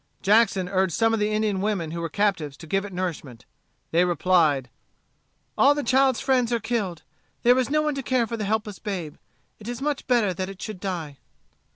Jackson 0.23 0.67
urged 0.67 0.93
some 0.95 1.13
of 1.13 1.19
the 1.19 1.29
Indian 1.29 1.61
women 1.61 1.91
who 1.91 2.01
were 2.01 2.09
captives 2.09 2.57
to 2.57 2.65
give 2.65 2.83
it 2.85 2.91
nourishment. 2.91 3.45
They 3.91 4.03
replied: 4.03 4.71
"All 5.55 5.75
the 5.75 5.83
child's 5.83 6.19
friends 6.19 6.51
are 6.51 6.59
killed. 6.59 7.03
There 7.43 7.59
is 7.59 7.69
no 7.69 7.83
one 7.83 7.93
to 7.93 8.01
care 8.01 8.25
for 8.25 8.35
the 8.35 8.45
helpless 8.45 8.79
babe. 8.79 9.17
It 9.59 9.67
is 9.67 9.79
much 9.79 10.07
better 10.07 10.33
that 10.33 10.49
it 10.49 10.59
should 10.59 10.79
die." 10.79 11.17